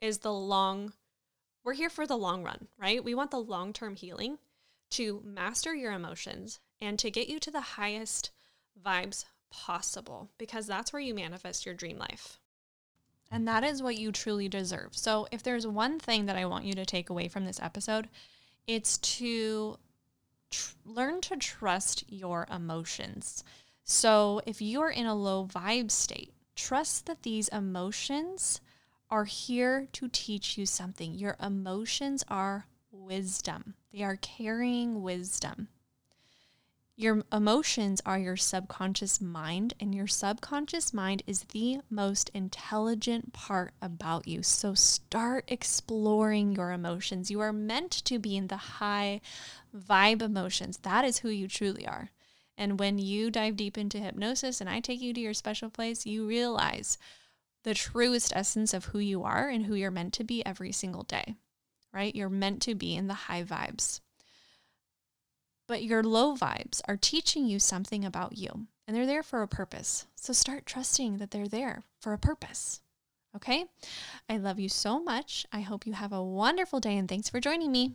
is 0.00 0.18
the 0.18 0.32
long, 0.32 0.92
we're 1.62 1.74
here 1.74 1.90
for 1.90 2.06
the 2.06 2.16
long 2.16 2.42
run, 2.42 2.68
right? 2.78 3.02
We 3.02 3.14
want 3.14 3.30
the 3.30 3.40
long 3.40 3.72
term 3.72 3.96
healing 3.96 4.38
to 4.90 5.22
master 5.24 5.74
your 5.74 5.92
emotions 5.92 6.60
and 6.80 6.98
to 6.98 7.10
get 7.10 7.28
you 7.28 7.38
to 7.40 7.50
the 7.50 7.60
highest 7.60 8.30
vibes 8.84 9.24
possible 9.50 10.30
because 10.38 10.66
that's 10.66 10.92
where 10.92 11.02
you 11.02 11.14
manifest 11.14 11.64
your 11.64 11.74
dream 11.74 11.98
life. 11.98 12.38
And 13.30 13.48
that 13.48 13.64
is 13.64 13.82
what 13.82 13.96
you 13.96 14.12
truly 14.12 14.48
deserve. 14.48 14.96
So, 14.96 15.26
if 15.32 15.42
there's 15.42 15.66
one 15.66 15.98
thing 15.98 16.26
that 16.26 16.36
I 16.36 16.44
want 16.44 16.66
you 16.66 16.74
to 16.74 16.84
take 16.84 17.10
away 17.10 17.26
from 17.28 17.44
this 17.44 17.58
episode, 17.60 18.08
it's 18.66 18.98
to 18.98 19.78
tr- 20.50 20.74
learn 20.84 21.20
to 21.22 21.36
trust 21.36 22.04
your 22.08 22.46
emotions. 22.52 23.42
So, 23.86 24.40
if 24.46 24.62
you're 24.62 24.90
in 24.90 25.04
a 25.04 25.14
low 25.14 25.46
vibe 25.46 25.90
state, 25.90 26.32
trust 26.56 27.04
that 27.04 27.22
these 27.22 27.48
emotions 27.48 28.62
are 29.10 29.26
here 29.26 29.88
to 29.92 30.08
teach 30.08 30.56
you 30.56 30.64
something. 30.64 31.12
Your 31.12 31.36
emotions 31.38 32.24
are 32.28 32.66
wisdom, 32.90 33.74
they 33.92 34.02
are 34.02 34.16
carrying 34.16 35.02
wisdom. 35.02 35.68
Your 36.96 37.24
emotions 37.32 38.00
are 38.06 38.18
your 38.18 38.36
subconscious 38.36 39.20
mind, 39.20 39.74
and 39.80 39.92
your 39.92 40.06
subconscious 40.06 40.94
mind 40.94 41.24
is 41.26 41.42
the 41.50 41.80
most 41.90 42.30
intelligent 42.32 43.32
part 43.32 43.74
about 43.82 44.28
you. 44.28 44.44
So 44.44 44.74
start 44.74 45.44
exploring 45.48 46.52
your 46.52 46.70
emotions. 46.70 47.32
You 47.32 47.40
are 47.40 47.52
meant 47.52 47.90
to 48.04 48.20
be 48.20 48.36
in 48.36 48.46
the 48.46 48.56
high 48.56 49.20
vibe 49.76 50.22
emotions. 50.22 50.78
That 50.78 51.04
is 51.04 51.18
who 51.18 51.30
you 51.30 51.48
truly 51.48 51.84
are. 51.84 52.10
And 52.56 52.78
when 52.78 52.98
you 52.98 53.30
dive 53.30 53.56
deep 53.56 53.76
into 53.76 53.98
hypnosis 53.98 54.60
and 54.60 54.70
I 54.70 54.80
take 54.80 55.00
you 55.00 55.12
to 55.12 55.20
your 55.20 55.34
special 55.34 55.70
place, 55.70 56.06
you 56.06 56.26
realize 56.26 56.98
the 57.64 57.74
truest 57.74 58.32
essence 58.36 58.72
of 58.72 58.86
who 58.86 58.98
you 58.98 59.24
are 59.24 59.48
and 59.48 59.66
who 59.66 59.74
you're 59.74 59.90
meant 59.90 60.12
to 60.14 60.24
be 60.24 60.44
every 60.46 60.70
single 60.70 61.02
day, 61.02 61.34
right? 61.92 62.14
You're 62.14 62.28
meant 62.28 62.62
to 62.62 62.74
be 62.74 62.94
in 62.94 63.08
the 63.08 63.14
high 63.14 63.42
vibes. 63.42 64.00
But 65.66 65.82
your 65.82 66.02
low 66.02 66.36
vibes 66.36 66.82
are 66.86 66.96
teaching 66.96 67.46
you 67.46 67.58
something 67.58 68.04
about 68.04 68.36
you, 68.36 68.66
and 68.86 68.94
they're 68.94 69.06
there 69.06 69.22
for 69.22 69.42
a 69.42 69.48
purpose. 69.48 70.06
So 70.14 70.32
start 70.34 70.66
trusting 70.66 71.16
that 71.18 71.30
they're 71.30 71.48
there 71.48 71.82
for 72.00 72.12
a 72.12 72.18
purpose. 72.18 72.82
Okay? 73.34 73.64
I 74.28 74.36
love 74.36 74.60
you 74.60 74.68
so 74.68 75.02
much. 75.02 75.46
I 75.50 75.62
hope 75.62 75.86
you 75.86 75.94
have 75.94 76.12
a 76.12 76.22
wonderful 76.22 76.80
day, 76.80 76.98
and 76.98 77.08
thanks 77.08 77.30
for 77.30 77.40
joining 77.40 77.72
me. 77.72 77.94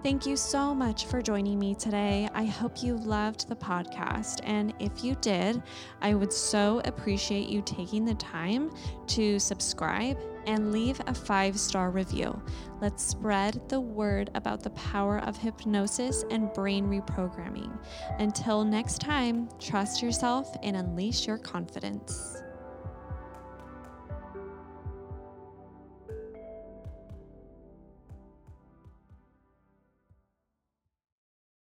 Thank 0.00 0.26
you 0.26 0.36
so 0.36 0.76
much 0.76 1.06
for 1.06 1.20
joining 1.20 1.58
me 1.58 1.74
today. 1.74 2.28
I 2.32 2.44
hope 2.44 2.84
you 2.84 2.96
loved 2.98 3.48
the 3.48 3.56
podcast. 3.56 4.40
And 4.44 4.72
if 4.78 5.02
you 5.02 5.16
did, 5.16 5.60
I 6.00 6.14
would 6.14 6.32
so 6.32 6.80
appreciate 6.84 7.48
you 7.48 7.62
taking 7.62 8.04
the 8.04 8.14
time 8.14 8.70
to 9.08 9.40
subscribe 9.40 10.16
and 10.46 10.70
leave 10.70 11.00
a 11.08 11.14
five 11.14 11.58
star 11.58 11.90
review. 11.90 12.40
Let's 12.80 13.04
spread 13.04 13.60
the 13.68 13.80
word 13.80 14.30
about 14.36 14.62
the 14.62 14.70
power 14.70 15.18
of 15.18 15.36
hypnosis 15.36 16.24
and 16.30 16.52
brain 16.52 16.86
reprogramming. 16.86 17.76
Until 18.20 18.64
next 18.64 19.00
time, 19.00 19.48
trust 19.58 20.00
yourself 20.00 20.56
and 20.62 20.76
unleash 20.76 21.26
your 21.26 21.38
confidence. 21.38 22.40